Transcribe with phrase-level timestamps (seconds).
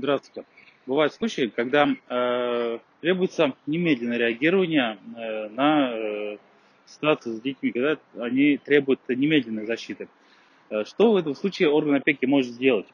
[0.00, 0.48] Здравствуйте.
[0.86, 6.38] Бывают случаи, когда э, требуется немедленное реагирование э, на э,
[6.86, 10.08] ситуацию с детьми, когда они требуют немедленной защиты.
[10.70, 12.86] Э, что в этом случае орган опеки может сделать?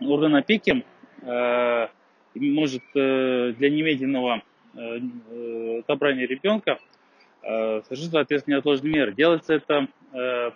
[0.00, 0.86] Орган опеки
[1.20, 1.88] э,
[2.34, 4.42] может э, для немедленного
[4.72, 6.78] э, э отобрания ребенка
[7.42, 9.12] э, совершить, соответственно, неотложные меры.
[9.12, 10.50] Делается это э,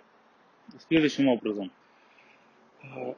[0.87, 1.69] следующим образом.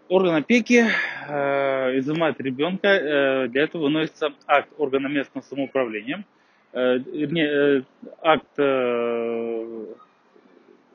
[0.09, 0.85] Орган опеки
[1.27, 6.25] э, изымает ребенка, э, для этого выносится акт органа местного самоуправления,
[6.73, 7.83] э, вернее, э,
[8.21, 9.85] акт э,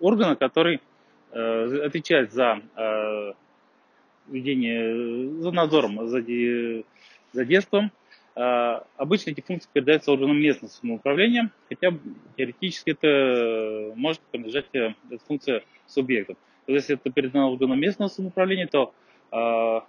[0.01, 0.81] органа, который
[1.31, 3.33] э, отвечает за э,
[4.27, 6.21] ведение, за надзором, за,
[7.33, 7.93] за детством.
[8.35, 11.97] Э, обычно эти функции передаются органам местного самоуправления, хотя
[12.37, 16.37] теоретически это может принадлежать э, эта функция субъектов.
[16.67, 18.93] Если это передано органам местного самоуправления, то
[19.33, 19.37] э,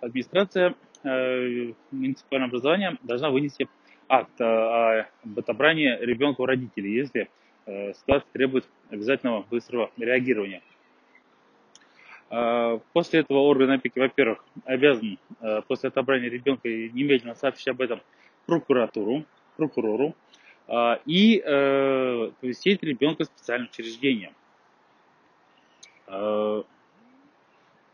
[0.02, 3.68] администрация э, муниципального образования должна вынести
[4.10, 7.30] акт об отобрании ребенка у родителей, если
[7.66, 10.62] э, ситуация требует обязательного быстрого реагирования.
[12.30, 18.02] Э, после этого орган опеки, во-первых, обязан э, после отобрания ребенка немедленно сообщить об этом
[18.46, 19.26] прокуратуру,
[19.58, 20.16] прокурору
[21.06, 24.34] и э, повестить ребенка в специальное учреждение.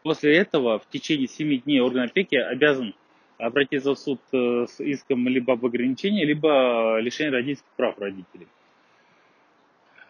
[0.04, 2.94] Э, после этого в течение 7 дней орган опеки обязан
[3.38, 8.48] обратиться в суд э, с иском либо об ограничении, либо лишении родительских прав родителей.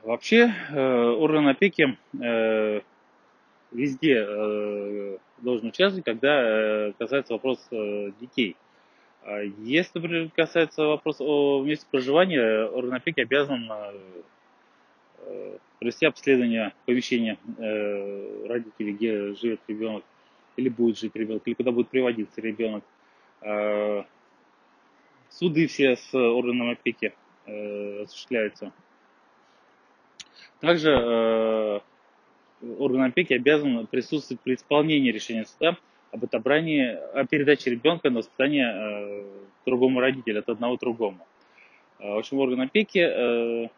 [0.03, 1.97] Вообще э, орган опеки
[3.71, 4.23] везде
[5.39, 8.55] должен участвовать, когда касается вопроса детей.
[9.23, 13.67] А если, например, касается вопроса о месте проживания, орган опеки обязан
[15.83, 20.05] провести обследование помещения э, родителей, где живет ребенок,
[20.55, 22.85] или будет жить ребенок, или куда будет приводиться ребенок.
[23.41, 24.03] Э,
[25.29, 27.13] суды все с органом опеки
[27.45, 28.71] э, осуществляются.
[30.61, 31.81] Также
[32.79, 35.77] орган опеки обязан присутствовать при исполнении решения суда
[36.11, 39.25] об отобрании, о передаче ребенка на воспитание
[39.65, 41.27] другому родителю, от одного другому.
[41.99, 43.69] В общем, орган опеки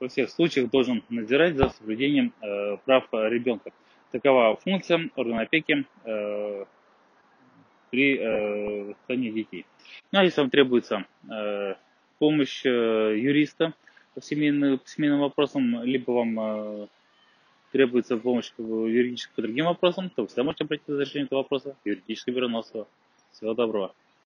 [0.00, 3.72] во всех случаях должен надзирать за соблюдением э, прав ребенка.
[4.10, 6.64] Такова функция органа опеки э,
[7.90, 9.66] при э, воспитании детей.
[10.12, 11.74] Ну а если вам требуется э,
[12.18, 12.68] помощь э,
[13.18, 13.74] юриста
[14.14, 16.86] по семейным, по семейным вопросам, либо вам э,
[17.72, 21.76] требуется помощь юридически по другим вопросам, то вы всегда можете обратиться за решение этого вопроса
[21.84, 22.88] юридическое бюро Носова.
[23.32, 23.94] Всего доброго.